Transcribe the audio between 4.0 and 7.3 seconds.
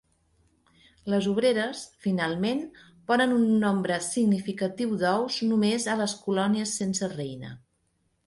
significatiu d"ous només a les colònies sense